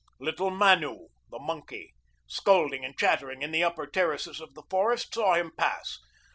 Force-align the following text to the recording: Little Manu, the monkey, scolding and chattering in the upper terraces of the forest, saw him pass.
Little 0.19 0.49
Manu, 0.49 1.09
the 1.29 1.37
monkey, 1.37 1.93
scolding 2.25 2.83
and 2.83 2.97
chattering 2.97 3.43
in 3.43 3.51
the 3.51 3.63
upper 3.63 3.85
terraces 3.85 4.39
of 4.39 4.55
the 4.55 4.63
forest, 4.67 5.13
saw 5.13 5.35
him 5.35 5.51
pass. 5.55 5.99